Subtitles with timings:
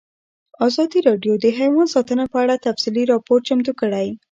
[0.67, 4.07] ازادي راډیو د حیوان ساتنه په اړه تفصیلي راپور چمتو کړی.